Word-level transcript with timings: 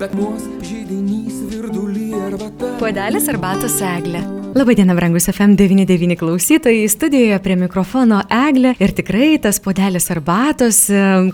Bet 0.00 0.14
mūsų 0.16 0.54
žydinys 0.64 1.42
virdulį 1.50 2.06
arbata. 2.16 2.70
Puodelis 2.80 3.28
arbatos 3.28 3.76
eglė. 3.84 4.39
Labadiena, 4.54 4.94
brangus 4.94 5.28
FM99 5.28 6.16
klausytojai, 6.18 6.88
studijoje 6.88 7.36
prie 7.38 7.54
mikrofono 7.56 8.16
Eglė 8.34 8.72
ir 8.82 8.90
tikrai 8.98 9.36
tas 9.38 9.60
podelis 9.62 10.08
arbatos, 10.10 10.80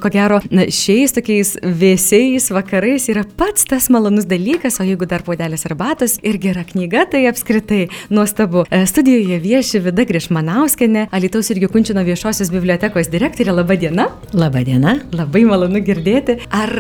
ko 0.03 0.11
gero, 0.13 0.43
na, 0.53 0.67
šiais 0.69 1.15
tokiais 1.17 1.55
vėsiais 1.65 2.51
vakarais 2.53 3.07
yra 3.09 3.23
pats 3.25 3.65
tas 3.71 3.87
malonus 3.95 4.27
dalykas, 4.29 4.77
o 4.83 4.85
jeigu 4.85 5.09
dar 5.09 5.25
podelis 5.25 5.65
arbatos 5.65 6.19
ir 6.21 6.37
gera 6.43 6.65
knyga, 6.69 7.07
tai 7.15 7.23
apskritai 7.31 7.87
nuostabu. 8.13 8.67
E, 8.69 8.83
Studijoje 8.91 9.41
vieši 9.41 9.81
Vida 9.87 10.05
Grišmanauskenė, 10.05 11.07
Alitaus 11.17 11.49
ir 11.55 11.63
Jukunčino 11.65 12.05
viešosios 12.05 12.53
bibliotekos 12.53 13.09
direktorė. 13.09 13.57
Labadiena. 13.57 14.11
Labadiena. 14.37 14.99
Labai 15.17 15.47
malonu 15.49 15.81
girdėti. 15.81 16.37
Ar 16.53 16.75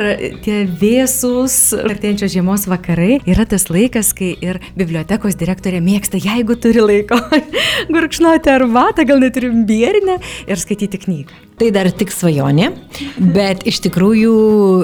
tie 0.44 0.60
vėsūs 0.68 1.72
artėjančios 1.80 2.36
žiemos 2.36 2.68
vakarai 2.68 3.22
yra 3.24 3.48
tas 3.48 3.70
laikas, 3.72 4.12
kai 4.12 4.34
ir 4.44 4.60
bibliotekos 4.76 5.40
direktorė 5.40 5.80
mėgsta, 5.80 6.25
jeigu 6.26 6.58
turi 6.60 6.84
laiko, 6.84 7.18
gurkšnoti 7.94 8.52
arbatą, 8.52 9.06
gal 9.08 9.22
net 9.22 9.38
ir 9.40 9.50
imbierinę 9.50 10.20
ir 10.46 10.62
skaityti 10.62 11.02
knygą? 11.06 11.42
Tai 11.56 11.70
dar 11.72 11.88
tik 11.88 12.10
svajonė, 12.12 12.66
bet 13.32 13.62
iš 13.64 13.78
tikrųjų 13.86 14.32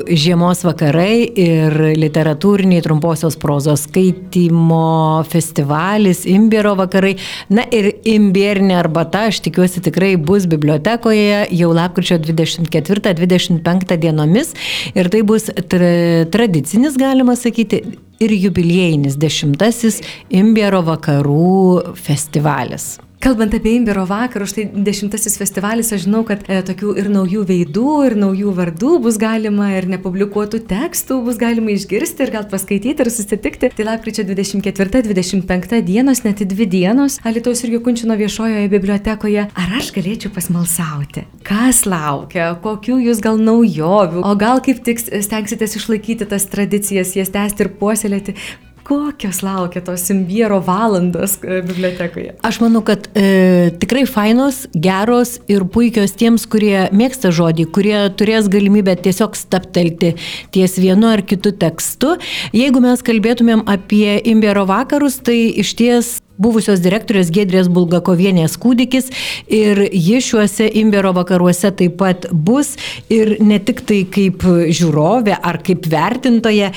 žiemos 0.09 0.62
vakarai 0.64 1.19
ir 1.20 1.74
literatūriniai 2.00 2.80
trumposios 2.80 3.36
prozos 3.36 3.83
skaitimo 3.84 5.20
festivalis, 5.28 6.23
imbiero 6.33 6.73
vakarai, 6.78 7.19
na 7.52 7.66
ir 7.69 7.91
imbierinė 8.09 8.78
arbata, 8.78 9.27
aš 9.28 9.42
tikiuosi 9.45 9.83
tikrai 9.84 10.14
bus 10.16 10.47
bibliotekoje 10.48 11.42
jau 11.52 11.69
lapkričio 11.77 12.16
24-25 12.24 14.00
dienomis 14.06 14.55
ir 14.97 15.12
tai 15.12 15.20
bus 15.28 15.50
tra 15.69 15.92
tradicinis, 16.33 16.97
galima 16.97 17.36
sakyti, 17.36 17.83
ir 18.23 18.35
jubiliejinis 18.47 19.19
dešimtasis 19.21 20.01
imbiero 20.43 20.83
vakarų 20.87 21.95
festivalis. 21.98 22.95
Kalbant 23.23 23.53
apie 23.55 23.77
Imbiro 23.78 24.03
vakarus, 24.03 24.51
štai 24.51 24.65
dešimtasis 24.83 25.37
festivalis, 25.39 25.92
aš 25.95 26.09
žinau, 26.09 26.25
kad 26.27 26.41
e, 26.51 26.56
tokių 26.67 26.97
ir 26.98 27.06
naujų 27.15 27.45
veidų, 27.47 27.91
ir 28.09 28.17
naujų 28.19 28.51
vardų 28.56 28.97
bus 29.05 29.14
galima, 29.23 29.69
ir 29.77 29.87
nepublikuotų 29.92 30.59
tekstų 30.67 31.20
bus 31.29 31.39
galima 31.39 31.70
išgirsti, 31.70 32.25
ir 32.27 32.33
gal 32.34 32.48
paskaityti, 32.51 33.05
ir 33.05 33.11
susitikti. 33.14 33.70
Tai 33.79 33.87
lapkričio 33.87 34.25
24-25 34.27 35.79
dienos, 35.87 36.25
net 36.27 36.42
dvi 36.51 36.67
dienos, 36.73 37.20
Alitaus 37.23 37.62
ir 37.62 37.77
Jukunčino 37.77 38.19
viešojoje 38.19 38.67
bibliotekoje. 38.75 39.47
Ar 39.55 39.79
aš 39.79 39.92
galėčiau 39.95 40.34
pasmalsauti? 40.34 41.23
Kas 41.47 41.84
laukia? 41.86 42.57
Kokių 42.67 42.98
jūs 43.07 43.23
gal 43.23 43.39
naujovių? 43.39 44.27
O 44.27 44.34
gal 44.34 44.59
kaip 44.67 44.83
tik 44.83 44.98
stengsitės 44.98 45.79
išlaikyti 45.79 46.27
tas 46.34 46.51
tradicijas, 46.51 47.14
jas 47.14 47.31
tęsti 47.31 47.69
ir 47.69 47.75
puoselėti? 47.79 48.39
Kokios 48.83 49.42
laukia 49.47 49.83
tos 49.84 50.08
imbiero 50.11 50.58
valandos 50.61 51.36
e, 51.42 51.61
bibliotekoje? 51.62 52.34
Aš 52.42 52.58
manau, 52.62 52.83
kad 52.86 53.06
e, 53.14 53.70
tikrai 53.78 54.02
fainos, 54.11 54.64
geros 54.74 55.36
ir 55.52 55.62
puikios 55.70 56.16
tiems, 56.19 56.48
kurie 56.50 56.89
mėgsta 56.91 57.30
žodį, 57.34 57.69
kurie 57.74 57.98
turės 58.19 58.50
galimybę 58.50 58.97
tiesiog 59.05 59.39
staptelti 59.39 60.16
ties 60.55 60.74
vienu 60.83 61.12
ar 61.12 61.22
kitu 61.22 61.55
tekstu. 61.55 62.16
Jeigu 62.56 62.83
mes 62.83 63.06
kalbėtumėm 63.06 63.62
apie 63.70 64.19
imbiero 64.33 64.66
vakarus, 64.66 65.20
tai 65.22 65.39
iš 65.62 65.74
ties 65.78 66.12
buvusios 66.42 66.80
direktorės 66.83 67.30
Gedrės 67.30 67.69
Bulgakovienės 67.72 68.56
kūdikis 68.61 69.12
ir 69.52 69.84
ji 69.92 70.19
šiuose 70.24 70.67
Imbero 70.80 71.12
vakaruose 71.17 71.70
taip 71.78 71.98
pat 72.00 72.27
bus 72.33 72.74
ir 73.12 73.36
ne 73.44 73.61
tik 73.62 73.84
tai 73.86 74.02
kaip 74.11 74.42
žiūrovė 74.42 75.39
ar 75.39 75.61
kaip 75.62 75.86
vertintoja, 75.92 76.72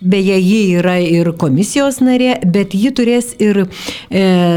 Beje, 0.00 0.40
ji 0.40 0.80
yra 0.80 0.94
ir 1.04 1.28
komisijos 1.36 2.00
narė, 2.00 2.40
bet 2.48 2.72
ji 2.72 2.88
turės 2.96 3.36
ir 3.36 3.60
e, 3.60 3.68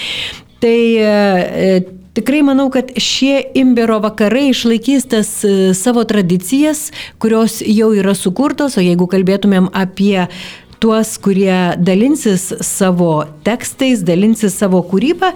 Tai 0.59 1.00
e, 1.00 1.79
Tikrai 2.16 2.40
manau, 2.47 2.69
kad 2.72 2.94
šie 2.96 3.41
imbiro 3.59 3.97
vakarai 4.00 4.46
išlaikys 4.53 5.03
tas 5.12 5.29
e, 5.44 5.74
savo 5.75 6.06
tradicijas, 6.08 6.88
kurios 7.19 7.58
jau 7.59 7.90
yra 7.91 8.13
sukurtos, 8.16 8.78
o 8.79 8.84
jeigu 8.84 9.03
kalbėtumėm 9.12 9.68
apie 9.75 10.29
tuos, 10.80 11.16
kurie 11.22 11.75
dalinsis 11.78 12.52
savo 12.66 13.24
tekstais, 13.46 14.03
dalinsis 14.06 14.58
savo 14.59 14.81
kūrybą. 14.86 15.31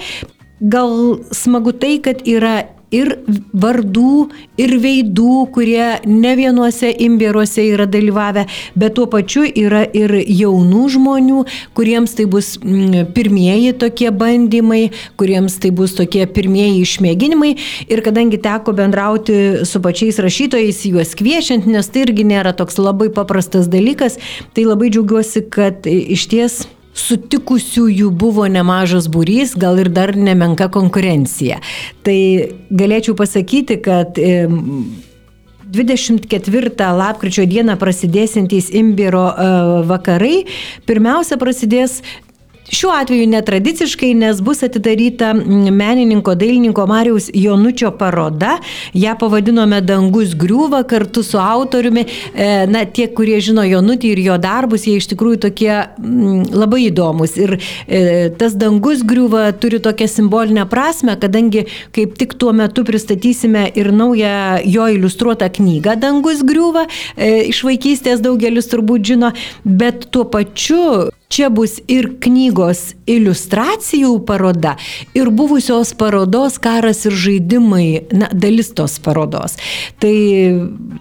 Gal 0.59 0.93
smagu 1.35 1.73
tai, 1.79 1.97
kad 2.03 2.25
yra 2.27 2.63
ir 2.95 3.11
vardų, 3.53 4.29
ir 4.59 4.73
veidų, 4.81 5.33
kurie 5.53 5.99
ne 6.09 6.33
vienuose 6.37 6.89
imbieruose 7.05 7.63
yra 7.73 7.85
dalyvavę, 7.89 8.45
bet 8.79 8.95
tuo 8.97 9.05
pačiu 9.11 9.45
yra 9.47 9.83
ir 9.95 10.13
jaunų 10.25 10.85
žmonių, 10.95 11.43
kuriems 11.77 12.15
tai 12.17 12.25
bus 12.29 12.55
mm, 12.61 13.11
pirmieji 13.15 13.75
tokie 13.81 14.09
bandymai, 14.15 14.89
kuriems 15.19 15.59
tai 15.61 15.73
bus 15.75 15.95
tokie 15.97 16.25
pirmieji 16.29 16.81
išmėginimai. 16.85 17.53
Ir 17.89 18.03
kadangi 18.05 18.41
teko 18.41 18.73
bendrauti 18.77 19.67
su 19.69 19.81
pačiais 19.83 20.19
rašytojais, 20.23 20.81
juos 20.89 21.13
kviečiant, 21.19 21.69
nes 21.69 21.93
tai 21.93 22.07
irgi 22.07 22.25
nėra 22.27 22.55
toks 22.57 22.81
labai 22.81 23.11
paprastas 23.13 23.69
dalykas, 23.71 24.17
tai 24.57 24.65
labai 24.67 24.91
džiaugiuosi, 24.93 25.45
kad 25.53 25.85
iš 25.89 26.27
ties 26.31 26.61
sutikusiųjų 26.99 28.11
buvo 28.11 28.47
nemažas 28.51 29.09
būrys, 29.11 29.55
gal 29.59 29.79
ir 29.81 29.91
dar 29.93 30.15
nemenka 30.17 30.69
konkurencija. 30.73 31.59
Tai 32.05 32.19
galėčiau 32.69 33.15
pasakyti, 33.19 33.79
kad 33.85 34.19
24 35.69 36.93
lapkričio 36.97 37.45
dieną 37.49 37.77
prasidėsintys 37.81 38.71
Imbiro 38.73 39.27
e, 39.29 39.49
vakarai 39.89 40.35
pirmiausia 40.89 41.37
prasidės 41.41 41.99
Šiuo 42.69 42.91
atveju 42.93 43.27
netradiciškai, 43.27 44.13
nes 44.13 44.41
bus 44.41 44.63
atidaryta 44.63 45.33
menininko 45.33 46.35
dailininko 46.35 46.85
Marijaus 46.87 47.29
Jonučio 47.33 47.91
paroda. 47.91 48.57
Ja 48.93 49.15
pavadinome 49.15 49.81
Dangus 49.81 50.35
griūva 50.37 50.83
kartu 50.87 51.23
su 51.23 51.39
autoriumi. 51.41 52.05
E, 52.35 52.67
na, 52.69 52.85
tie, 52.85 53.07
kurie 53.15 53.39
žino 53.41 53.63
Jonutį 53.65 54.13
ir 54.13 54.21
jo 54.27 54.37
darbus, 54.37 54.85
jie 54.85 54.99
iš 55.01 55.09
tikrųjų 55.13 55.41
tokie 55.47 55.71
m, 55.73 56.43
labai 56.53 56.83
įdomus. 56.91 57.35
Ir 57.41 57.55
e, 57.57 58.29
tas 58.37 58.53
Dangus 58.59 59.01
griūva 59.07 59.49
turi 59.57 59.81
tokią 59.81 60.09
simbolinę 60.11 60.67
prasme, 60.69 61.17
kadangi 61.19 61.65
kaip 61.95 62.17
tik 62.21 62.37
tuo 62.37 62.53
metu 62.53 62.85
pristatysime 62.85 63.65
ir 63.73 63.89
naują 63.95 64.61
jo 64.69 64.89
iliustruotą 64.93 65.49
knygą 65.57 65.97
Dangus 65.99 66.45
griūva. 66.45 66.85
E, 67.17 67.49
iš 67.49 67.63
vaikystės 67.65 68.21
daugelis 68.21 68.69
turbūt 68.69 69.09
žino, 69.13 69.33
bet 69.65 70.11
tuo 70.13 70.29
pačiu 70.29 71.09
Čia 71.29 71.51
bus 71.53 71.75
ir 71.85 72.07
knygos 72.25 72.95
iliustracijų 73.05 74.15
paroda, 74.25 74.71
ir 75.13 75.29
buvusios 75.29 75.91
parodos 75.93 76.55
karas 76.57 77.03
ir 77.05 77.13
žaidimai, 77.13 78.07
na, 78.09 78.31
dalis 78.33 78.71
tos 78.73 78.95
parodos. 79.05 79.53
Tai 80.01 80.13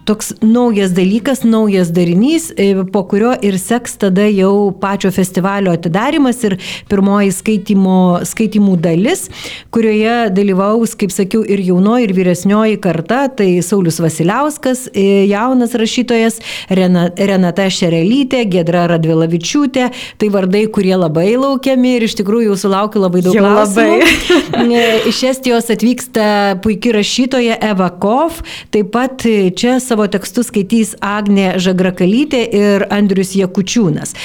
toks 0.05 0.35
naujas 0.45 0.93
dalykas, 0.93 1.41
naujas 1.49 1.89
darinys, 1.95 2.51
e, 2.53 2.67
po 2.93 3.01
kurio 3.09 3.31
ir 3.41 3.57
seks 3.57 3.97
tada 4.03 4.27
jau 4.29 4.69
pačio 4.77 5.09
festivalio 5.15 5.73
atidarimas 5.73 6.43
ir 6.45 6.59
pirmoji 6.93 7.33
skaitimo, 7.33 7.97
skaitimų 8.29 8.77
dalis, 8.85 9.25
kurioje 9.73 10.29
dalyvaus, 10.37 10.93
kaip 10.93 11.09
sakiau, 11.15 11.41
ir 11.41 11.65
jaunoji, 11.71 12.05
ir 12.05 12.15
vyresnioji 12.19 12.77
karta, 12.85 13.23
tai 13.33 13.49
Saulis 13.65 13.97
Vasiliauskas, 13.97 14.85
e, 14.93 15.25
jaunas 15.33 15.73
rašytojas, 15.73 16.37
Renata 16.69 17.65
Šerelytė, 17.73 18.45
Gedra 18.53 18.85
Radvilavičiūtė, 18.93 19.89
tai 20.19 20.29
vardai, 20.33 20.65
kurie 20.67 20.95
labai 20.99 21.33
laukiami 21.39 21.95
ir 21.97 22.05
iš 22.09 22.17
tikrųjų 22.19 22.57
sulaukiu 22.59 23.03
labai 23.03 23.23
daug 23.25 23.37
Jau 23.37 23.45
klausimų. 23.45 23.99
Labai. 24.03 24.79
iš 25.11 25.21
Estijos 25.31 25.69
atvyksta 25.71 26.59
puikia 26.63 26.97
rašytoja 26.97 27.59
Eva 27.71 27.89
Kov, 28.03 28.41
taip 28.73 28.91
pat 28.95 29.23
čia 29.55 29.77
savo 29.83 30.09
tekstus 30.11 30.51
skaitys 30.51 30.95
Agne 30.99 31.53
Žagrakalytė 31.61 32.43
ir 32.59 32.87
Andrius 32.91 33.35
Jekučiūnas. 33.39 34.15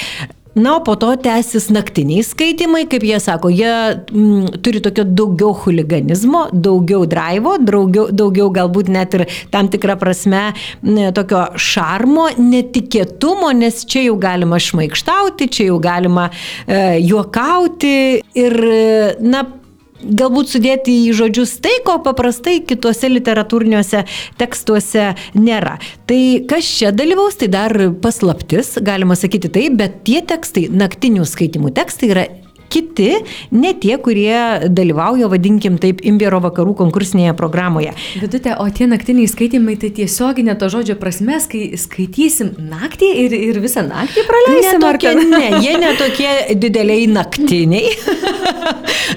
Na, 0.55 0.77
o 0.77 0.83
po 0.83 0.95
to 0.95 1.09
tęsis 1.19 1.65
naktiniai 1.75 2.23
skaitimai, 2.23 2.85
kaip 2.87 3.03
jie 3.03 3.17
sako, 3.19 3.49
jie 3.51 3.71
mm, 4.07 4.61
turi 4.63 4.79
tokio 4.79 5.03
daugiau 5.03 5.51
huliganizmo, 5.65 6.45
daugiau 6.53 7.03
drivo, 7.11 7.57
daugiau, 7.59 8.05
daugiau 8.15 8.53
galbūt 8.55 8.91
net 8.95 9.17
ir 9.19 9.25
tam 9.51 9.67
tikrą 9.73 9.97
prasme 9.99 10.45
m, 10.79 11.01
tokio 11.17 11.41
šarmo, 11.59 12.29
netikėtumo, 12.39 13.51
nes 13.59 13.83
čia 13.83 14.05
jau 14.05 14.15
galima 14.23 14.61
šmaikštauti, 14.63 15.49
čia 15.51 15.67
jau 15.73 15.81
galima 15.83 16.29
e, 16.31 17.01
juokauti. 17.03 17.93
Ir, 18.39 18.59
na, 19.19 19.43
galbūt 20.03 20.51
sudėti 20.55 20.95
į 21.07 21.13
žodžius 21.17 21.57
tai, 21.63 21.77
ko 21.85 21.97
paprastai 22.05 22.59
kitose 22.67 23.09
literatūriniuose 23.11 24.05
tekstuose 24.39 25.11
nėra. 25.37 25.77
Tai 26.09 26.21
kas 26.49 26.71
čia 26.79 26.93
dalyvaus, 26.95 27.39
tai 27.39 27.49
dar 27.53 27.75
paslaptis, 28.03 28.75
galima 28.85 29.17
sakyti 29.19 29.51
taip, 29.51 29.77
bet 29.79 30.03
tie 30.07 30.21
tekstai, 30.25 30.67
naktinių 30.71 31.27
skaitimų 31.29 31.73
tekstai 31.75 32.11
yra 32.11 32.27
kiti, 32.75 33.11
ne 33.55 33.73
tie, 33.79 33.95
kurie 34.03 34.67
dalyvauja, 34.67 35.29
vadinkim 35.31 35.79
taip, 35.81 36.03
Imbiero 36.05 36.41
vakarų 36.43 36.75
konkursinėje 36.83 37.35
programoje. 37.39 37.93
Vidute, 38.21 38.53
o 38.61 38.67
tie 38.69 38.89
naktiniai 38.91 39.29
skaitimai, 39.31 39.77
tai 39.81 39.91
tiesioginė 39.95 40.57
to 40.59 40.69
žodžio 40.73 40.97
prasme, 40.99 41.39
kai 41.51 41.63
skaitysim 41.79 42.53
naktį 42.71 43.11
ir, 43.25 43.37
ir 43.51 43.61
visą 43.63 43.85
naktį 43.87 44.25
praleisim. 44.27 44.79
Ne, 44.79 44.83
tokie, 44.85 45.15
ne, 45.23 45.45
jie 45.63 45.75
netokie 45.81 46.31
dideliai 46.59 47.07
naktiniai. 47.11 47.95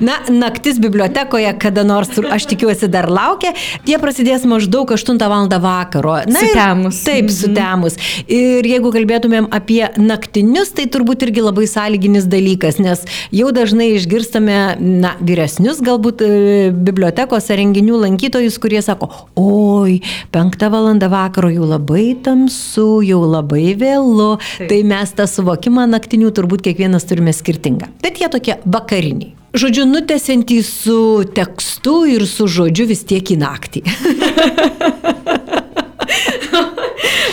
Na, 0.01 0.19
naktis 0.29 0.79
bibliotekoje 0.79 1.51
kada 1.59 1.83
nors, 1.87 2.11
aš 2.31 2.47
tikiuosi, 2.51 2.89
dar 2.93 3.09
laukia. 3.11 3.55
Tie 3.87 3.99
prasidės 4.01 4.45
maždaug 4.49 4.93
8 4.95 5.19
val. 5.19 5.49
vakaro. 5.49 6.19
Na, 6.29 6.43
sutemus. 6.43 7.01
Ir, 7.01 7.07
taip, 7.09 7.31
sutemus. 7.35 7.97
Ir 8.31 8.67
jeigu 8.69 8.93
kalbėtumėm 8.95 9.49
apie 9.55 9.83
naktinius, 9.99 10.71
tai 10.77 10.87
turbūt 10.93 11.25
irgi 11.27 11.45
labai 11.45 11.67
sąlyginis 11.71 12.29
dalykas, 12.31 12.79
nes 12.83 13.05
jau 13.35 13.48
jau 13.49 13.55
dažnai 13.57 13.95
išgirstame, 13.97 14.77
na, 14.79 15.15
vyresnius 15.25 15.81
galbūt 15.85 16.23
e, 16.25 16.29
bibliotekos 16.73 17.49
ar 17.49 17.59
renginių 17.61 18.03
lankytojus, 18.05 18.59
kurie 18.61 18.83
sako, 18.85 19.09
oi, 19.41 20.01
penktą 20.35 20.69
valandą 20.73 21.09
vakaro 21.13 21.49
jau 21.53 21.65
labai 21.69 22.13
tamsu, 22.25 23.01
jau 23.07 23.23
labai 23.25 23.73
vėlu. 23.79 24.37
Taip. 24.59 24.69
Tai 24.69 24.81
mes 24.93 25.17
tą 25.17 25.29
suvokimą 25.31 25.89
naktinių 25.89 26.33
turbūt 26.37 26.67
kiekvienas 26.69 27.09
turime 27.09 27.33
skirtingą. 27.33 27.89
Bet 28.05 28.21
jie 28.21 28.29
tokie 28.33 28.59
vakariniai. 28.69 29.35
Žodžiu, 29.59 29.87
nutesiantys 29.89 30.69
su 30.85 31.25
tekstu 31.35 32.03
ir 32.13 32.27
su 32.29 32.51
žodžiu 32.53 32.85
vis 32.91 33.01
tiek 33.09 33.33
į 33.33 33.41
naktį. 33.41 33.85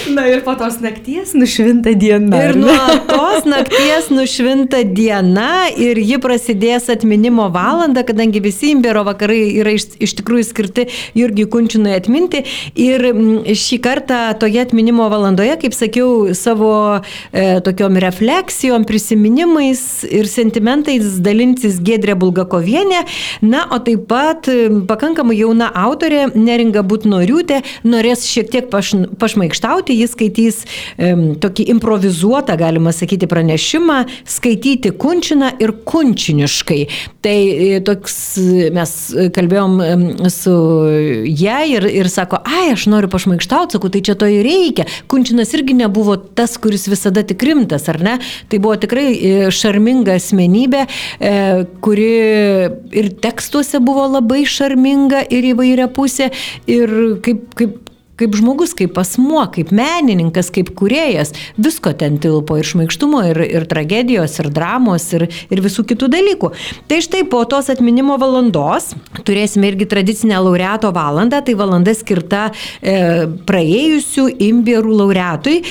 Na 0.05 0.27
ir 0.29 0.43
po 0.45 0.53
tos 0.53 0.75
nakties 0.81 1.33
nušvinta 1.33 1.95
diena. 1.97 2.37
Ir 2.37 2.57
nuo 2.59 2.73
tos 3.09 3.45
nakties 3.49 4.11
nušvinta 4.13 4.83
diena 4.85 5.65
ir 5.81 5.97
ji 5.97 6.19
prasidės 6.21 6.91
atminimo 6.93 7.47
valandą, 7.53 8.03
kadangi 8.05 8.41
visi 8.43 8.69
imbero 8.75 9.01
vakarai 9.07 9.39
yra 9.61 9.73
iš, 9.73 9.87
iš 10.05 10.13
tikrųjų 10.19 10.45
skirti 10.45 10.85
Jurgiui 11.17 11.47
Kunčinui 11.49 11.95
atminti. 11.97 12.43
Ir 12.77 13.07
šį 13.57 13.79
kartą 13.85 14.19
toje 14.41 14.61
atminimo 14.61 15.07
valandoje, 15.09 15.55
kaip 15.63 15.73
sakiau, 15.73 16.35
savo 16.37 16.71
e, 16.99 17.47
tokiom 17.65 17.97
refleksijom, 18.05 18.85
prisiminimais 18.85 20.05
ir 20.05 20.29
sentimentais 20.29 21.17
dalinsis 21.25 21.81
Gedrė 21.81 22.17
Bulgakovienė. 22.21 23.01
Na, 23.41 23.65
o 23.73 23.81
taip 23.81 24.05
pat 24.11 24.51
pakankamai 24.85 25.39
jauna 25.39 25.71
autorė 25.87 26.27
Neringa 26.37 26.85
Butnoriūtė 26.85 27.63
norės 27.89 28.27
šiek 28.29 28.53
tiek 28.53 28.69
paš, 28.69 28.93
pašmaikštauti 29.17 29.94
jis 30.01 30.15
skaitys 30.15 30.61
um, 30.97 31.25
tokį 31.41 31.67
improvizuotą, 31.75 32.57
galima 32.59 32.93
sakyti, 32.95 33.29
pranešimą, 33.31 33.99
skaityti 34.35 34.93
kunčiną 34.99 35.51
ir 35.63 35.73
kunčiniškai. 35.87 36.81
Tai 37.25 37.35
e, 37.35 37.79
toks 37.85 38.15
mes 38.75 38.91
kalbėjom 39.35 39.77
su 40.33 40.55
ją 41.25 41.59
ir, 41.71 41.87
ir 41.89 42.09
sako, 42.11 42.39
ai, 42.45 42.69
aš 42.73 42.87
noriu 42.91 43.09
pašmaikštauti, 43.11 43.77
sakau, 43.77 43.91
tai 43.93 44.03
čia 44.05 44.17
to 44.19 44.29
ir 44.29 44.45
reikia. 44.45 44.85
Kunčinas 45.11 45.53
irgi 45.57 45.75
nebuvo 45.77 46.17
tas, 46.17 46.57
kuris 46.61 46.87
visada 46.91 47.25
tik 47.27 47.43
rimtas, 47.45 47.87
ar 47.91 48.01
ne? 48.03 48.17
Tai 48.51 48.61
buvo 48.61 48.77
tikrai 48.81 49.07
e, 49.15 49.33
šarminga 49.53 50.17
asmenybė, 50.19 50.85
e, 50.85 51.33
kuri 51.85 52.11
ir 53.01 53.11
tekstuose 53.23 53.81
buvo 53.83 54.07
labai 54.17 54.43
šarminga 54.49 55.25
ir 55.33 55.51
įvairia 55.53 55.89
pusė. 55.91 56.31
Ir 56.69 56.95
kaip, 57.25 57.49
kaip 57.57 57.81
kaip 58.19 58.35
žmogus, 58.37 58.73
kaip 58.77 58.97
asmuo, 58.99 59.43
kaip 59.51 59.71
menininkas, 59.75 60.49
kaip 60.53 60.71
kuriejas, 60.77 61.33
visko 61.59 61.91
ten 61.97 62.17
tilpo 62.23 62.57
ir 62.59 62.67
šmaikštumo, 62.67 63.21
ir, 63.31 63.41
ir 63.43 63.67
tragedijos, 63.69 64.37
ir 64.39 64.49
dramos, 64.55 65.07
ir, 65.17 65.27
ir 65.51 65.63
visų 65.63 65.85
kitų 65.89 66.09
dalykų. 66.13 66.51
Tai 66.89 66.99
štai 67.03 67.25
po 67.31 67.43
tos 67.49 67.69
atminimo 67.73 68.15
valandos 68.21 68.93
turėsime 69.27 69.71
irgi 69.71 69.87
tradicinę 69.91 70.39
laureato 70.39 70.91
valandą, 70.95 71.41
tai 71.45 71.57
valanda 71.59 71.95
skirta 71.95 72.47
e, 72.79 72.95
praėjusių 73.47 74.27
imbierų 74.47 74.95
laureatui 75.01 75.57
e, 75.59 75.65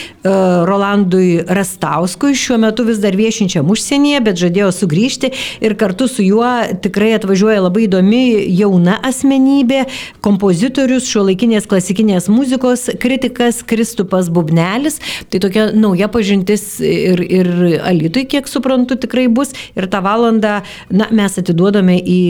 Rolandui 0.69 1.41
Rastauskui, 1.49 2.35
šiuo 2.37 2.61
metu 2.67 2.85
vis 2.89 3.01
dar 3.03 3.17
viešinčiam 3.17 3.73
užsienyje, 3.73 4.21
bet 4.29 4.41
žadėjo 4.43 4.71
sugrįžti 4.75 5.33
ir 5.65 5.77
kartu 5.81 6.09
su 6.11 6.27
juo 6.27 6.51
tikrai 6.85 7.15
atvažiuoja 7.17 7.65
labai 7.65 7.87
įdomi 7.89 8.23
jauna 8.53 8.99
asmenybė, 9.07 9.85
kompozitorius, 10.25 11.09
šiuolaikinės 11.09 11.69
klasikinės 11.71 12.29
muzikos 12.35 12.89
kritikas 13.01 13.63
Kristupas 13.67 14.31
Bubnelis. 14.33 15.01
Tai 15.31 15.41
tokia 15.45 15.69
nauja 15.77 16.11
pažintis 16.13 16.67
ir, 16.85 17.23
ir 17.23 17.53
Alitui, 17.85 18.27
kiek 18.31 18.51
suprantu, 18.51 18.99
tikrai 19.01 19.29
bus. 19.33 19.55
Ir 19.79 19.89
tą 19.93 20.03
valandą 20.05 20.59
na, 20.91 21.09
mes 21.15 21.39
atiduodame 21.41 21.97
į 22.01 22.21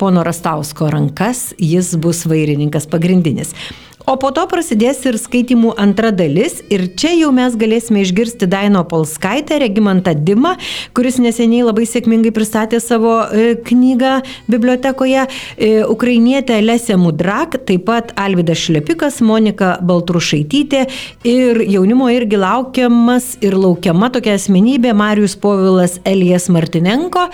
pono 0.00 0.26
Rastausko 0.26 0.90
rankas, 0.92 1.50
jis 1.60 1.94
bus 2.02 2.26
vairininkas 2.28 2.88
pagrindinis. 2.90 3.54
O 4.02 4.16
po 4.18 4.32
to 4.34 4.42
prasidės 4.50 4.98
ir 5.06 5.14
skaitimų 5.20 5.76
antra 5.78 6.10
dalis 6.14 6.56
ir 6.72 6.88
čia 6.98 7.12
jau 7.14 7.28
mes 7.34 7.54
galėsime 7.58 8.02
išgirsti 8.02 8.48
Daino 8.50 8.82
Polskaitę, 8.88 9.60
Regimantą 9.62 10.16
Dimą, 10.18 10.56
kuris 10.96 11.20
neseniai 11.22 11.62
labai 11.68 11.86
sėkmingai 11.86 12.32
pristatė 12.34 12.80
savo 12.82 13.14
e, 13.22 13.52
knygą 13.68 14.16
bibliotekoje, 14.50 15.26
e, 15.28 15.70
ukrainietę 15.86 16.58
Lesę 16.64 16.98
Mudrak, 16.98 17.60
taip 17.68 17.86
pat 17.86 18.10
Alvidas 18.18 18.64
Šlepikas, 18.64 19.20
Monika 19.22 19.76
Baltrušaitytė 19.86 20.86
ir 21.28 21.62
jaunimo 21.62 22.10
irgi 22.10 22.42
laukiamas 22.42 23.36
ir 23.44 23.54
laukiama 23.54 24.10
tokia 24.14 24.34
asmenybė 24.40 24.96
Marijus 24.98 25.38
Povilas 25.38 26.00
Elijas 26.02 26.50
Martinenko. 26.50 27.28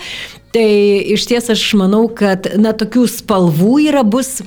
Tai 0.49 0.69
iš 1.13 1.27
ties 1.29 1.49
aš 1.53 1.61
manau, 1.77 2.07
kad 2.09 2.47
na, 2.57 2.71
tokių 2.73 3.03
spalvų 3.11 3.75
yra 3.85 4.01
bus 4.01 4.39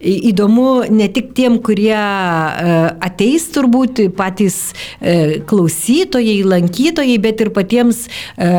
įdomu 0.00 0.86
ne 0.88 1.08
tik 1.12 1.34
tiem, 1.36 1.58
kurie 1.60 1.69
e, 1.78 2.74
ateis 3.06 3.46
turbūt 3.54 4.02
patys 4.18 4.58
e, 5.00 5.40
klausytojai, 5.46 6.40
lankytojai, 6.44 7.18
bet 7.22 7.44
ir 7.44 7.52
patiems 7.54 8.06
e, 8.06 8.50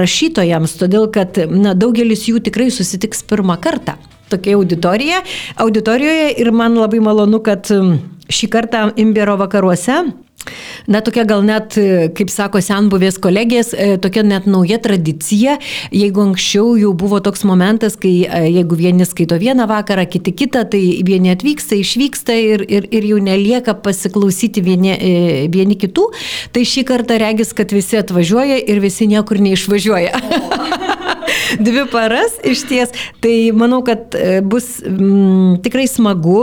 rašytojams, 0.00 0.76
todėl 0.80 1.08
kad 1.14 1.38
na, 1.50 1.74
daugelis 1.74 2.28
jų 2.30 2.42
tikrai 2.46 2.70
susitiks 2.74 3.24
pirmą 3.26 3.58
kartą. 3.62 3.98
Tokia 4.32 4.54
auditorija, 4.56 5.20
auditorijoje 5.60 6.30
ir 6.40 6.52
man 6.54 6.78
labai 6.80 7.02
malonu, 7.04 7.42
kad 7.44 7.68
šį 8.32 8.48
kartą 8.52 8.86
Imbero 9.00 9.36
vakaruose 9.40 10.00
Na, 10.86 11.00
tokia 11.00 11.24
gal 11.28 11.44
net, 11.46 11.76
kaip 12.16 12.30
sako 12.32 12.60
senbuvės 12.64 13.16
kolegės, 13.22 13.72
e, 13.72 13.96
tokia 14.00 14.24
net 14.26 14.48
nauja 14.50 14.78
tradicija. 14.82 15.56
Jeigu 15.94 16.22
anksčiau 16.24 16.74
jau 16.80 16.92
buvo 16.96 17.20
toks 17.24 17.44
momentas, 17.48 17.96
kai 18.00 18.12
e, 18.24 18.42
jeigu 18.52 18.76
vieni 18.78 19.06
skaito 19.08 19.38
vieną 19.40 19.66
vakarą, 19.70 20.04
kiti 20.10 20.34
kitą, 20.36 20.66
tai 20.70 20.82
vieni 21.06 21.32
atvyksta, 21.32 21.78
išvyksta 21.80 22.36
ir, 22.36 22.66
ir, 22.68 22.88
ir 22.92 23.08
jau 23.14 23.20
nelieka 23.24 23.76
pasiklausyti 23.84 24.64
vieni, 24.64 24.94
e, 24.94 25.14
vieni 25.52 25.78
kitų, 25.80 26.10
tai 26.52 26.66
šį 26.68 26.86
kartą 26.90 27.18
regis, 27.22 27.54
kad 27.56 27.72
visi 27.74 28.00
atvažiuoja 28.00 28.60
ir 28.64 28.82
visi 28.84 29.08
niekur 29.10 29.40
neišvažiuoja. 29.44 30.92
Dvi 31.58 31.84
paras 31.92 32.38
iš 32.44 32.64
ties. 32.68 32.94
Tai 33.24 33.34
manau, 33.58 33.80
kad 33.86 34.16
bus 34.46 34.78
m, 34.84 34.94
mm, 34.94 35.62
tikrai 35.64 35.86
smagu, 35.90 36.42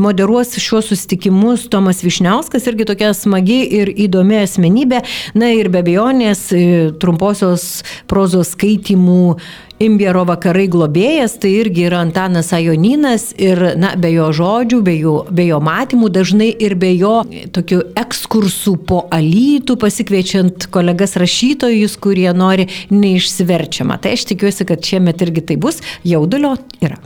moderuos 0.00 0.54
šiuos 0.60 0.90
susitikimus 0.92 1.68
Tomas 1.72 2.02
Višniauskas, 2.04 2.68
irgi 2.70 2.88
tokia 2.88 3.12
smagi 3.16 3.60
ir 3.80 3.92
įdomi 4.06 4.42
asmenybė. 4.42 5.02
Na 5.38 5.52
ir 5.54 5.70
be 5.72 5.82
abejonės 5.84 6.46
e, 6.54 6.64
trumposios 7.00 7.84
prozos 8.10 8.54
skaitimų 8.54 9.36
Imbiero 9.82 10.22
vakarai 10.28 10.68
globėjas, 10.70 11.32
tai 11.42 11.50
irgi 11.58 11.88
yra 11.88 11.98
Antanas 12.04 12.52
Ajoninas 12.54 13.32
ir, 13.42 13.58
na, 13.74 13.94
be 13.98 14.12
jo 14.12 14.28
žodžių, 14.38 14.78
be 14.86 14.94
jo, 14.94 15.14
be 15.34 15.48
jo 15.48 15.58
matymų, 15.64 16.10
dažnai 16.14 16.50
ir 16.62 16.76
be 16.78 16.92
jo 16.94 17.16
tokių 17.56 17.80
ekskursų 17.98 18.76
po 18.86 19.00
alytų, 19.14 19.74
pasikviečiant 19.82 20.68
kolegas 20.74 21.18
rašytojus, 21.18 21.98
kurie 21.98 22.30
nori 22.36 22.68
neišsiverčiama. 22.94 23.98
Tai 23.98 24.14
aš 24.14 24.28
tikiuosi, 24.30 24.68
kad 24.68 24.86
šiemet 24.86 25.26
irgi 25.26 25.42
tai 25.50 25.58
bus, 25.58 25.82
jaudulio 26.06 26.54
yra. 26.78 27.02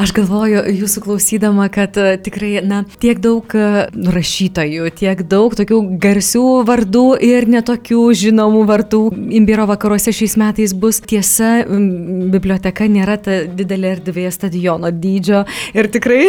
Aš 0.00 0.12
galvoju, 0.16 0.62
jūsų 0.72 1.02
klausydama, 1.04 1.68
kad 1.72 1.96
e, 2.00 2.16
tikrai, 2.22 2.54
na, 2.66 2.82
tiek 3.02 3.20
daug 3.22 3.48
e, 3.56 3.86
rašytojų, 4.16 4.90
tiek 4.98 5.22
daug 5.28 5.54
tokių 5.56 5.80
garsių 6.02 6.44
vardų 6.68 7.04
ir 7.24 7.48
netokių 7.50 8.04
žinomų 8.22 8.64
vardų 8.68 9.02
Imbiro 9.38 9.66
vakaruose 9.70 10.12
šiais 10.14 10.36
metais 10.40 10.74
bus. 10.76 11.00
Tiesa, 11.02 11.64
biblioteka 12.32 12.86
nėra 12.90 13.16
ta 13.20 13.42
didelė 13.48 13.96
erdvė 13.96 14.28
stadiono 14.32 14.92
dydžio 14.92 15.42
ir 15.76 15.88
tikrai 15.92 16.28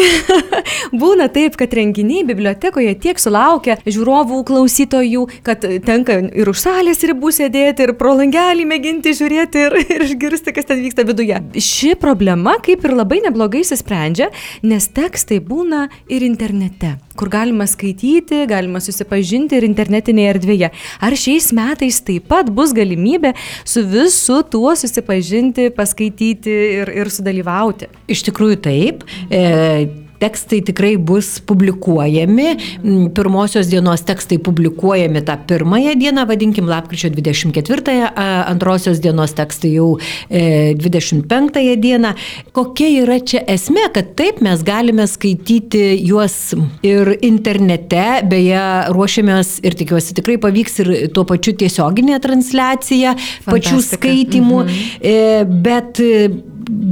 būna 1.04 1.30
taip, 1.34 1.58
kad 1.60 1.74
renginiai 1.78 2.26
bibliotekoje 2.28 2.96
tiek 3.04 3.22
sulaukia 3.22 3.78
žiūrovų, 3.86 4.42
klausytojų, 4.48 5.28
kad 5.46 5.66
tenka 5.86 6.20
ir 6.32 6.50
už 6.50 6.64
salės 6.64 7.04
ribų 7.08 7.34
sėdėti, 7.36 7.88
ir 7.88 7.96
pro 8.00 8.16
langelį 8.18 8.66
mėginti 8.70 9.16
žiūrėti 9.18 9.66
ir, 9.68 9.78
ir 9.84 10.06
išgirsti, 10.08 10.56
kas 10.56 10.70
ten 10.70 10.82
vyksta 10.84 11.06
viduje. 11.08 11.40
Ši 11.64 11.94
problema 12.00 12.58
kaip 12.64 12.86
ir 12.88 12.96
labai 12.98 13.22
neblogai 13.34 13.64
įsisprendžia, 13.66 14.30
nes 14.64 14.88
tekstai 14.94 15.40
būna 15.44 15.88
ir 16.12 16.24
internete, 16.26 16.94
kur 17.18 17.32
galima 17.34 17.66
skaityti, 17.70 18.44
galima 18.50 18.82
susipažinti 18.84 19.58
ir 19.58 19.68
internetinėje 19.68 20.34
erdvėje. 20.36 20.72
Ar 21.02 21.18
šiais 21.18 21.50
metais 21.56 22.00
taip 22.06 22.30
pat 22.30 22.52
bus 22.54 22.76
galimybė 22.78 23.34
su 23.66 23.84
visu 23.90 24.42
tuo 24.46 24.76
susipažinti, 24.78 25.72
paskaityti 25.74 26.56
ir, 26.84 26.94
ir 26.94 27.12
sudalyvauti? 27.14 27.90
Iš 28.14 28.26
tikrųjų 28.30 28.62
taip. 28.64 29.06
E, 29.30 30.03
tekstai 30.24 30.62
tikrai 30.66 30.96
bus 30.98 31.36
publikuojami. 31.44 32.50
Mm, 32.84 33.10
pirmosios 33.16 33.68
dienos 33.72 34.06
tekstai 34.08 34.40
publikuojami 34.44 35.24
tą 35.28 35.38
pirmąją 35.48 35.96
dieną, 36.00 36.26
vadinkim, 36.28 36.68
lapkričio 36.72 37.10
24-ąją, 37.10 38.08
antrosios 38.48 39.00
dienos 39.04 39.34
tekstai 39.34 39.74
jau 39.74 39.98
25-ąją 40.30 41.74
e, 41.74 41.78
dieną. 41.78 42.14
Kokia 42.56 42.90
yra 43.04 43.20
čia 43.20 43.44
esmė, 43.56 43.90
kad 43.96 44.14
taip 44.20 44.42
mes 44.46 44.64
galime 44.64 45.08
skaityti 45.10 45.84
juos 46.08 46.54
ir 46.86 47.16
internete, 47.22 48.24
beje, 48.30 48.64
ruošiamės 48.96 49.58
ir 49.66 49.78
tikiuosi 49.80 50.16
tikrai 50.20 50.40
pavyks 50.42 50.80
ir 50.84 50.94
tuo 51.16 51.26
pačiu 51.28 51.56
tiesioginė 51.60 52.20
transliacija 52.24 53.16
Fantastika. 53.18 53.52
pačių 53.52 53.84
skaitimų, 53.90 54.64
mhm. 54.64 55.54
bet 55.66 56.02
e, 56.04 56.28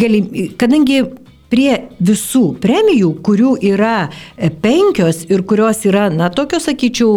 gali, 0.02 0.24
kadangi 0.60 1.02
prie 1.52 1.74
visų 2.00 2.44
premijų, 2.64 3.12
kurių 3.26 3.56
yra 3.74 3.96
e, 4.08 4.50
penkios 4.64 5.26
ir 5.30 5.44
kurios 5.48 5.84
yra, 5.88 6.08
na, 6.14 6.32
tokios, 6.34 6.66
sakyčiau, 6.70 7.12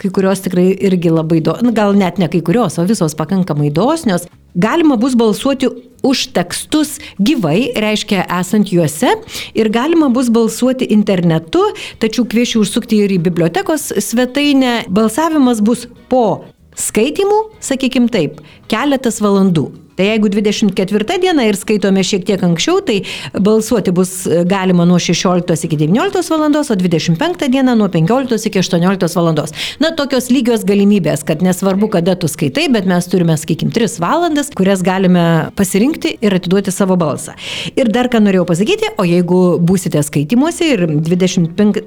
kai 0.00 0.12
kurios 0.14 0.44
tikrai 0.44 0.68
irgi 0.76 1.12
labai, 1.12 1.40
do, 1.44 1.56
gal 1.74 1.96
net 1.96 2.20
ne 2.20 2.28
kai 2.32 2.42
kurios, 2.44 2.78
o 2.78 2.86
visos 2.88 3.16
pakankamai 3.18 3.72
dosnios, 3.74 4.28
galima 4.54 4.98
bus 5.00 5.16
balsuoti 5.18 5.70
už 6.02 6.28
tekstus 6.36 6.96
gyvai, 7.22 7.72
reiškia 7.78 8.26
esant 8.40 8.72
juose, 8.74 9.14
ir 9.54 9.70
galima 9.72 10.10
bus 10.12 10.28
balsuoti 10.34 10.90
internetu, 10.92 11.64
tačiau 12.02 12.26
kviečiu 12.28 12.64
užsukti 12.66 13.00
ir 13.04 13.14
į 13.16 13.22
bibliotekos 13.22 13.92
svetainę. 14.02 14.82
Balsavimas 14.92 15.62
bus 15.64 15.86
po 16.10 16.44
skaitimų, 16.78 17.44
sakykim 17.62 18.10
taip, 18.12 18.42
keletas 18.72 19.22
valandų. 19.22 19.70
Tai 20.02 20.08
jeigu 20.08 20.28
24 20.34 21.16
diena 21.22 21.44
ir 21.46 21.54
skaitome 21.54 22.02
šiek 22.02 22.24
tiek 22.26 22.40
anksčiau, 22.42 22.80
tai 22.82 22.96
balsuoti 23.38 23.92
bus 23.94 24.24
galima 24.50 24.82
nuo 24.82 24.96
16 24.98 25.68
iki 25.68 25.76
19 25.78 26.32
valandos, 26.32 26.72
o 26.74 26.74
25 26.74 27.46
dieną 27.52 27.76
nuo 27.78 27.86
15 27.86 28.48
iki 28.50 28.58
18 28.58 29.14
valandos. 29.14 29.54
Na, 29.78 29.92
tokios 29.94 30.26
lygios 30.34 30.64
galimybės, 30.66 31.22
kad 31.28 31.44
nesvarbu, 31.46 31.86
kada 31.92 32.16
tu 32.18 32.26
skaitai, 32.26 32.64
bet 32.74 32.88
mes 32.90 33.06
turime, 33.06 33.36
sakykime, 33.38 33.70
3 33.76 34.00
valandas, 34.02 34.50
kurias 34.58 34.82
galime 34.82 35.52
pasirinkti 35.54 36.16
ir 36.18 36.34
atiduoti 36.34 36.74
savo 36.74 36.98
balsą. 36.98 37.36
Ir 37.78 37.94
dar 37.94 38.10
ką 38.10 38.24
norėjau 38.26 38.48
pasakyti, 38.50 38.90
o 38.98 39.06
jeigu 39.06 39.40
būsite 39.62 40.02
skaitimuose 40.02 40.72
ir 40.72 40.84
25, 40.98 41.78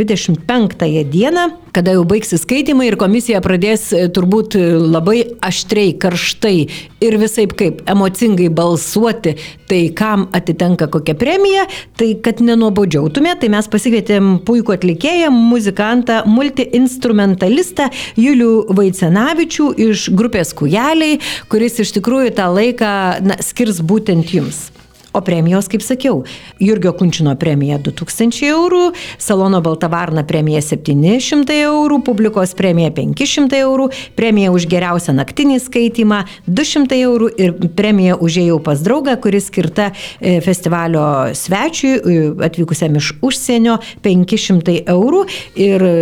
25 0.00 0.88
e, 0.88 1.04
dieną, 1.12 1.44
kada 1.76 1.92
jau 1.98 2.08
baigsis 2.08 2.46
skaitimai 2.48 2.88
ir 2.88 2.96
komisija 2.96 3.44
pradės 3.44 3.90
e, 3.92 4.06
turbūt 4.08 4.56
labai 4.80 5.20
aštriai, 5.44 5.92
karštai 6.00 6.56
ir 7.04 7.20
visai 7.34 7.46
kaip 7.50 7.82
emocingai 7.90 8.48
balsuoti, 8.48 9.34
tai 9.68 9.90
kam 9.96 10.28
atitenka 10.32 10.86
kokia 10.92 11.14
premija, 11.18 11.66
tai 11.98 12.14
kad 12.22 12.40
nenuobodžiautume, 12.44 13.34
tai 13.40 13.50
mes 13.52 13.68
pasikvietėm 13.70 14.38
puikų 14.46 14.76
atlikėją, 14.76 15.32
muzikantą, 15.34 16.22
multiinstrumentalistą 16.30 17.90
Julių 18.20 18.52
Vaicenavičių 18.74 19.72
iš 19.88 20.08
grupės 20.14 20.54
Kujeliai, 20.54 21.18
kuris 21.50 21.80
iš 21.82 21.96
tikrųjų 21.98 22.36
tą 22.38 22.50
laiką 22.54 22.94
na, 23.24 23.40
skirs 23.42 23.82
būtent 23.82 24.34
jums. 24.34 24.73
O 25.14 25.20
premijos, 25.22 25.68
kaip 25.70 25.82
sakiau, 25.86 26.24
Jurgio 26.58 26.90
Kunčino 26.98 27.36
premija 27.38 27.76
2000 27.78 28.48
eurų, 28.48 28.80
Salono 29.22 29.60
Baltavarna 29.62 30.24
premija 30.26 30.58
700 30.58 31.54
eurų, 31.68 32.00
publikos 32.02 32.50
premija 32.58 32.90
500 32.96 33.60
eurų, 33.62 33.86
premija 34.18 34.50
už 34.50 34.66
geriausią 34.72 35.14
naktinį 35.14 35.60
skaitimą 35.62 36.24
200 36.48 36.98
eurų 36.98 37.28
ir 37.38 37.54
premija 37.78 38.16
užėjau 38.18 38.56
pas 38.66 38.82
draugą, 38.82 39.14
kuris 39.22 39.46
skirta 39.52 39.92
e, 39.92 40.40
festivalio 40.42 41.04
svečiui 41.38 41.94
e, 41.94 42.16
atvykusiam 42.48 42.98
iš 42.98 43.12
užsienio 43.22 43.78
500 44.02 44.80
eurų. 44.96 45.22
Ir 45.54 45.86
e, 45.92 45.94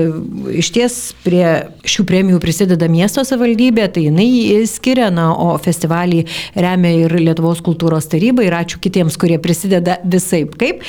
iš 0.63 0.73
ties 0.73 0.99
prie 1.21 1.45
šių 1.85 2.07
premijų 2.09 2.41
prisideda 2.41 2.89
miesto 2.89 3.27
savivaldybė, 3.29 3.91
tai 3.93 4.07
jinai 4.09 4.65
skiria, 4.73 5.13
na, 5.13 5.29
o 5.37 5.53
festivalį 5.61 6.25
remia 6.57 6.97
ir 7.05 7.19
Lietuvos 7.21 7.61
kultūros 7.61 8.09
taryba 8.09 8.49
ir 8.49 8.57
ačiū 8.57 8.81
kitiems 8.81 9.02
visiems, 9.03 9.19
kurie 9.19 9.39
prisideda 9.43 9.99
visai 10.05 10.45
kaip. 10.47 10.83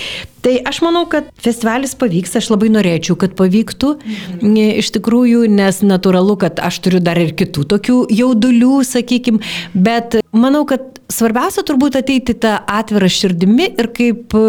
Tai 0.43 0.57
aš 0.67 0.81
manau, 0.83 1.05
kad 1.07 1.29
festivalis 1.39 1.93
pavyks, 1.95 2.35
aš 2.39 2.49
labai 2.51 2.67
norėčiau, 2.73 3.15
kad 3.19 3.35
pavyktų. 3.39 3.93
Mhm. 4.03 4.57
Iš 4.83 4.91
tikrųjų, 4.97 5.45
nes 5.47 5.79
natūralu, 5.85 6.35
kad 6.41 6.59
aš 6.59 6.81
turiu 6.83 6.99
dar 7.03 7.21
ir 7.21 7.31
kitų 7.39 7.63
tokių 7.75 7.99
jaudulių, 8.11 8.75
sakykim, 8.87 9.39
bet 9.73 10.19
manau, 10.35 10.65
kad 10.67 10.93
svarbiausia 11.13 11.63
turbūt 11.67 11.97
ateiti 11.99 12.35
tą 12.41 12.55
atvirą 12.69 13.09
širdimi 13.11 13.67
ir 13.79 13.89
kaip 13.95 14.33
e, 14.37 14.43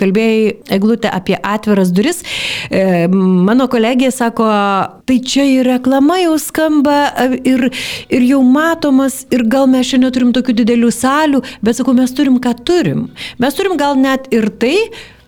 kalbėjai 0.00 0.52
Eglutė 0.76 1.10
apie 1.12 1.36
atviras 1.36 1.90
duris, 1.94 2.22
e, 2.70 3.06
mano 3.10 3.66
kolegija 3.72 4.12
sako, 4.14 4.46
tai 5.06 5.18
čia 5.26 5.46
ir 5.50 5.68
reklama 5.68 6.18
jau 6.22 6.36
skamba 6.42 6.98
ir, 7.38 7.68
ir 8.10 8.28
jau 8.30 8.40
matomas 8.46 9.24
ir 9.34 9.44
gal 9.50 9.68
mes 9.70 9.88
šiandien 9.90 10.14
turim 10.14 10.32
tokių 10.36 10.56
didelių 10.62 10.92
salių, 10.94 11.42
bet 11.66 11.80
sakau, 11.80 11.96
mes 11.96 12.14
turim 12.16 12.40
ką 12.42 12.54
turim. 12.66 13.08
Mes 13.42 13.58
turim 13.58 13.76
gal 13.80 13.98
net 14.00 14.30
ir 14.34 14.48
tai, 14.62 14.76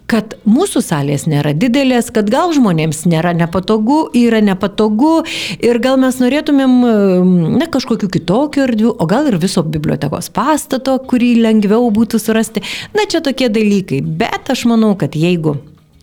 kad 0.09 0.35
mūsų 0.49 0.83
salės 0.85 1.27
nėra 1.29 1.53
didelės, 1.53 2.09
kad 2.15 2.31
gal 2.33 2.53
žmonėms 2.57 3.05
nėra 3.11 3.35
nepatogu, 3.37 4.07
yra 4.17 4.41
nepatogu 4.45 5.23
ir 5.61 5.81
gal 5.85 5.99
mes 6.01 6.17
norėtumėm 6.23 6.77
ne 7.61 7.69
kažkokiu 7.69 8.09
kitokiu 8.17 8.65
erdviu, 8.65 8.93
o 8.97 9.09
gal 9.11 9.29
ir 9.29 9.39
viso 9.41 9.63
bibliotekos 9.63 10.33
pastato, 10.33 10.97
kurį 11.11 11.35
lengviau 11.45 11.91
būtų 11.95 12.21
surasti. 12.23 12.65
Na 12.97 13.05
čia 13.11 13.21
tokie 13.25 13.51
dalykai, 13.53 14.01
bet 14.01 14.49
aš 14.55 14.65
manau, 14.71 14.95
kad 14.99 15.19
jeigu 15.19 15.59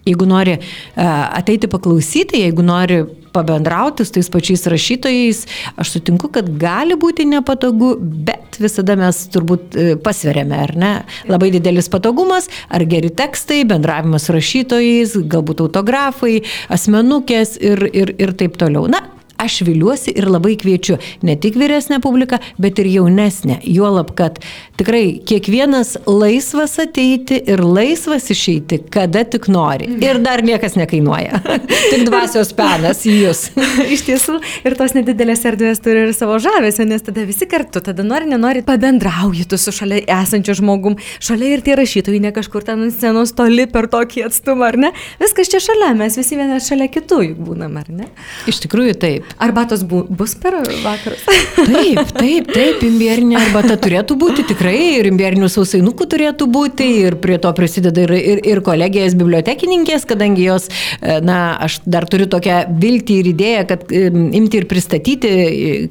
Jeigu 0.06 0.28
nori 0.30 0.60
ateiti 0.94 1.66
paklausyti, 1.66 2.44
jeigu 2.44 2.62
nori 2.62 3.00
pabendrauti 3.36 4.06
su 4.06 4.16
tais 4.18 4.32
pačiais 4.32 4.66
rašytojais, 4.72 5.44
aš 5.82 5.96
sutinku, 5.98 6.32
kad 6.34 6.50
gali 6.62 6.98
būti 7.00 7.28
nepatogu, 7.30 7.96
bet 8.00 8.60
visada 8.64 8.96
mes 9.00 9.26
turbūt 9.34 9.76
e, 9.76 9.88
pasveriame, 10.02 10.60
ar 10.68 10.76
ne? 10.80 10.94
Labai 11.32 11.52
didelis 11.56 11.92
patogumas, 11.92 12.50
ar 12.72 12.86
geri 12.90 13.12
tekstai, 13.14 13.64
bendravimas 13.68 14.28
su 14.28 14.36
rašytojais, 14.36 15.18
galbūt 15.32 15.66
autografai, 15.66 16.40
asmenukės 16.74 17.58
ir, 17.60 17.88
ir, 17.92 18.16
ir 18.22 18.36
taip 18.40 18.58
toliau. 18.62 18.88
Na, 18.92 19.04
aš 19.42 19.62
viliuosi 19.68 20.14
ir 20.16 20.28
labai 20.30 20.56
kviečiu 20.60 20.98
ne 21.26 21.36
tik 21.36 21.58
vyresnę 21.60 22.00
publiką, 22.04 22.40
bet 22.62 22.80
ir 22.80 22.90
jaunesnę. 22.92 23.60
Juolab, 23.64 24.14
kad 24.16 24.40
tikrai 24.80 25.20
kiekvienas 25.28 25.96
laisvas 26.08 26.78
ateiti 26.80 27.40
ir 27.52 27.64
laisvas 27.64 28.30
išeiti, 28.32 28.80
kada 28.92 29.24
tik 29.24 29.48
nori. 29.52 29.90
Ir 30.04 30.20
dar 30.24 30.44
niekas 30.46 30.78
nekainuoja. 30.80 31.42
tik 31.92 32.06
dvasios 32.08 32.54
penas 32.58 33.04
į 33.08 33.18
jūs. 33.26 33.46
Iš 33.96 34.06
tiesų, 34.10 34.38
ir 34.68 34.78
tos 34.80 34.96
nedidelės 34.98 35.46
erdvės 35.48 35.82
turi 35.84 36.06
ir 36.08 36.14
savo 36.18 36.38
žavesio, 36.42 36.88
nes 36.88 37.06
tada 37.06 37.26
visi 37.28 37.48
kartu, 37.50 37.84
tada 37.84 38.06
nori, 38.06 38.30
nenori, 38.32 38.64
pabendrauji 38.66 39.48
tu 39.52 39.60
su 39.62 39.74
šalia 39.76 40.04
esančiu 40.22 40.58
žmogum, 40.62 40.98
šalia 41.24 41.56
ir 41.56 41.66
tie 41.66 41.78
rašytojai 41.80 42.22
ne 42.24 42.34
kažkur 42.36 42.66
ten 42.66 42.86
ant 42.88 42.96
scenos 42.96 43.36
toli 43.38 43.68
per 43.72 43.90
tokį 43.92 44.26
atstumą, 44.30 44.72
ar 44.72 44.80
ne? 44.88 44.92
Viskas 45.22 45.52
čia 45.52 45.62
šalia, 45.64 45.94
mes 45.98 46.18
visi 46.20 46.40
vienas 46.40 46.70
šalia 46.70 46.90
kitų 46.92 47.22
juk 47.30 47.42
būnam, 47.50 47.78
ar 47.82 47.92
ne? 47.92 48.10
Iš 48.50 48.64
tikrųjų 48.66 48.98
taip. 49.02 49.25
Arbatos 49.38 49.84
bu, 49.84 50.06
bus 50.10 50.36
per 50.40 50.56
vakarus? 50.84 51.24
Taip, 51.66 52.12
taip, 52.16 52.50
taip, 52.54 52.84
imbierinė 52.86 53.38
arbata 53.40 53.76
turėtų 53.80 54.16
būti 54.20 54.46
tikrai 54.48 54.76
ir 55.00 55.10
imbierinių 55.10 55.48
sausainukų 55.52 56.08
turėtų 56.12 56.48
būti 56.52 56.88
ir 57.02 57.18
prie 57.24 57.38
to 57.42 57.52
prisideda 57.56 58.06
ir, 58.06 58.14
ir, 58.16 58.42
ir 58.48 58.62
kolegijas 58.66 59.16
bibliotekininkės, 59.18 60.06
kadangi 60.08 60.46
jos, 60.46 60.68
e, 61.00 61.18
na, 61.26 61.56
aš 61.66 61.80
dar 61.88 62.08
turiu 62.12 62.28
tokią 62.32 62.62
viltį 62.82 63.20
ir 63.22 63.30
idėją, 63.32 63.66
kad 63.72 63.92
imti 63.96 64.62
ir 64.62 64.68
pristatyti, 64.72 65.34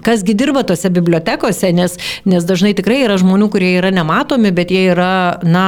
kasgi 0.05 0.37
dirba 0.39 0.65
tose 0.69 0.93
bibliotekose, 0.95 1.73
nes, 1.77 1.99
nes 2.29 2.49
dažnai 2.49 2.75
tikrai 2.77 3.03
yra 3.05 3.19
žmonių, 3.21 3.51
kurie 3.53 3.75
yra 3.81 3.93
nematomi, 3.95 4.53
bet 4.57 4.73
jie 4.73 4.87
yra, 4.95 5.41
na, 5.45 5.67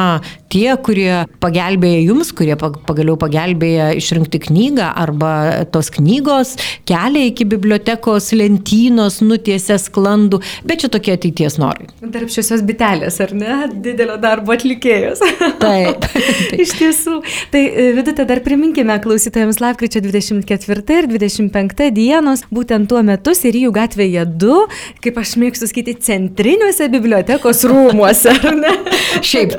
tie, 0.52 0.68
kurie 0.82 1.24
pagelbėja 1.42 2.02
jums, 2.06 2.32
kurie 2.36 2.56
pagaliau 2.58 3.16
pagelbėja 3.20 3.90
išrinkti 3.98 4.40
knygą 4.48 4.88
arba 4.96 5.32
tos 5.72 5.90
knygos 5.94 6.54
kelia 6.88 7.26
iki 7.30 7.46
bibliotekos 7.48 8.30
lentynos, 8.36 9.20
nutiesia 9.24 9.78
sklandų, 9.80 10.40
bet 10.66 10.84
čia 10.84 10.90
tokie 10.92 11.14
ateities 11.16 11.58
norai. 11.60 11.88
Tarp 12.14 12.32
šiosios 12.32 12.62
bitelės, 12.66 13.18
ar 13.24 13.34
ne? 13.36 13.56
Didelio 13.84 14.16
darbo 14.22 14.54
atlikėjos. 14.54 15.22
Taip. 15.62 16.06
Iš 16.62 16.74
tiesų. 16.78 17.18
Tai 17.52 17.62
e, 17.66 17.88
vidute 17.96 18.26
dar 18.28 18.42
priminkime 18.44 18.98
klausytojams 19.02 19.60
lapkričio 19.62 20.02
24 20.04 21.00
ir 21.00 21.10
25 21.10 21.90
dienos, 21.96 22.44
būtent 22.52 22.88
tuo 22.90 23.02
metu 23.06 23.34
Sirijų 23.36 23.72
gatvėje 23.76 24.26
2, 24.38 24.60
kaip 25.04 25.20
aš 25.22 25.36
mėgstu 25.42 25.68
skaityti, 25.70 26.06
centriniuose 26.06 26.88
bibliotekos 26.92 27.64
rūmuose, 27.68 28.32
ar 28.36 28.58
ne? 28.58 28.74
šiaip, 29.26 29.56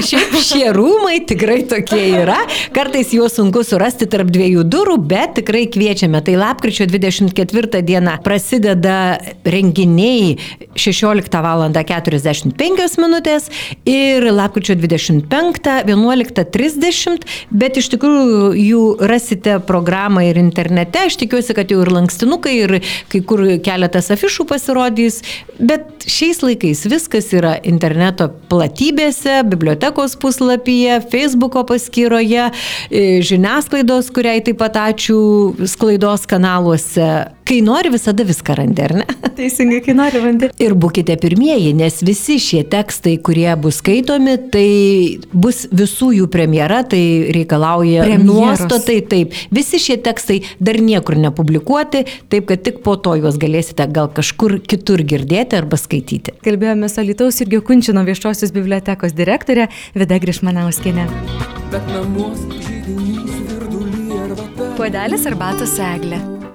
šiaip 0.00 0.29
šie 0.38 0.70
rūmai 0.74 1.20
tikrai 1.28 1.62
tokie 1.68 2.02
yra. 2.20 2.38
Kartais 2.74 3.12
juos 3.14 3.34
sunku 3.38 3.62
surasti 3.66 4.08
tarp 4.10 4.30
dviejų 4.32 4.64
durų, 4.70 4.96
bet 5.10 5.36
tikrai 5.40 5.66
kviečiame. 5.72 6.22
Tai 6.24 6.36
lapkričio 6.40 6.86
24 6.90 7.82
diena 7.86 8.16
prasideda 8.24 9.18
renginiai 9.44 10.36
16 10.78 11.40
val. 11.44 11.60
45 11.70 12.96
minutės 13.02 13.48
ir 13.88 14.24
lapkričio 14.32 14.76
25 14.80 15.80
11.30, 15.90 17.26
bet 17.50 17.78
iš 17.80 17.90
tikrųjų 17.94 18.52
jų 18.56 18.82
rasite 19.10 19.58
programą 19.66 20.24
ir 20.28 20.40
internete. 20.40 21.06
Aš 21.10 21.18
tikiuosi, 21.20 21.54
kad 21.56 21.72
jau 21.72 21.82
ir 21.84 21.92
lankstinukai, 21.92 22.54
ir 22.64 22.76
kai 23.12 23.22
kur 23.26 23.44
keletas 23.64 24.10
afišų 24.14 24.46
pasirodys, 24.50 25.20
bet 25.58 26.06
šiais 26.10 26.42
laikais 26.44 26.86
viskas 26.90 27.30
yra 27.36 27.56
interneto 27.66 28.30
platybėse, 28.50 29.40
bibliotekos 29.50 30.16
puslapyje, 30.20 31.00
Facebooko 31.10 31.64
paskyroje, 31.66 32.50
e, 32.90 33.04
žiniasklaidos, 33.26 34.12
kuriai 34.14 34.44
taip 34.44 34.60
pat 34.60 34.78
ačiū 34.90 35.20
sklaidos 35.68 36.28
kanaluose. 36.30 37.10
Kai 37.50 37.64
nori, 37.66 37.90
visada 37.90 38.22
viską 38.22 38.54
randi, 38.54 38.82
ar 38.84 38.92
ne? 38.94 39.04
Teisingai, 39.34 39.80
kai 39.82 39.94
nori, 39.98 40.20
randi. 40.22 40.48
Ir 40.62 40.76
būkite 40.78 41.16
pirmieji, 41.18 41.72
nes 41.74 41.96
visi 42.06 42.36
šie 42.38 42.60
tekstai, 42.70 43.16
kurie 43.26 43.48
bus 43.58 43.80
skaitomi, 43.80 44.36
tai 44.54 44.68
bus 45.34 45.64
visų 45.74 46.12
jų 46.20 46.28
premjera, 46.30 46.84
tai 46.86 47.02
reikalauja 47.34 48.06
Premjeros. 48.06 48.28
nuostatai, 48.28 49.00
taip. 49.10 49.34
Visi 49.50 49.82
šie 49.82 49.98
tekstai 49.98 50.38
dar 50.62 50.78
niekur 50.78 51.18
nepublikuoti, 51.18 52.04
taip 52.30 52.46
kad 52.52 52.62
tik 52.62 52.84
po 52.86 52.94
to 52.94 53.18
juos 53.18 53.34
galėsite 53.42 53.90
gal 53.90 54.12
kažkur 54.14 54.60
kitur 54.62 55.02
girdėti 55.02 55.58
arba 55.58 55.74
skaityti. 55.74 56.38
Kalbėjome 56.46 56.86
su 56.86 57.02
Alitaus 57.02 57.42
ir 57.42 57.50
Gekunčino 57.58 58.06
viešosios 58.06 58.54
bibliotekos 58.54 59.18
direktorė 59.18 59.66
Vida 59.98 60.22
Grišmanauskinė. 60.22 61.10
Puodelis 64.78 65.26
arbatos 65.26 65.80
eglė. 65.82 66.38